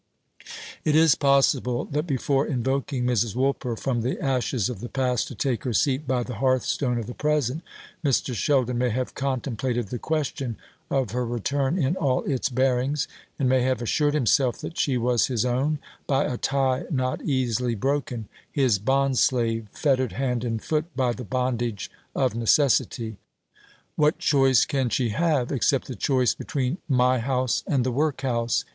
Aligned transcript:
It 0.83 0.95
is 0.95 1.13
possible 1.13 1.85
that 1.91 2.07
before 2.07 2.47
invoking 2.47 3.05
Mrs. 3.05 3.35
Woolper 3.35 3.75
from 3.77 4.01
the 4.01 4.19
ashes 4.19 4.67
of 4.67 4.79
the 4.79 4.89
past 4.89 5.27
to 5.27 5.35
take 5.35 5.63
her 5.63 5.73
seat 5.75 6.07
by 6.07 6.23
the 6.23 6.37
hearthstone 6.41 6.97
of 6.97 7.05
the 7.05 7.13
present, 7.13 7.61
Mr. 8.03 8.33
Sheldon 8.33 8.79
may 8.79 8.89
have 8.89 9.13
contemplated 9.13 9.89
the 9.89 9.99
question 9.99 10.57
of 10.89 11.11
her 11.11 11.23
return 11.23 11.77
in 11.77 11.95
all 11.97 12.23
its 12.23 12.49
bearings, 12.49 13.07
and 13.37 13.47
may 13.47 13.61
have 13.61 13.79
assured 13.79 14.15
himself 14.15 14.57
that 14.61 14.75
she 14.75 14.97
was 14.97 15.27
his 15.27 15.45
own, 15.45 15.77
by 16.07 16.23
a 16.23 16.35
tie 16.35 16.85
not 16.89 17.21
easily 17.21 17.75
broken 17.75 18.27
his 18.51 18.79
bond 18.79 19.19
slave, 19.19 19.67
fettered 19.71 20.13
hand 20.13 20.43
and 20.43 20.63
foot 20.63 20.85
by 20.95 21.13
the 21.13 21.23
bondage 21.23 21.91
of 22.15 22.33
necessity. 22.33 23.17
"What 23.95 24.17
choice 24.17 24.65
can 24.65 24.89
she 24.89 25.09
have, 25.09 25.51
except 25.51 25.85
the 25.85 25.95
choice 25.95 26.33
between 26.33 26.79
my 26.89 27.19
house 27.19 27.63
and 27.67 27.83
the 27.83 27.91
workhouse?" 27.91 28.65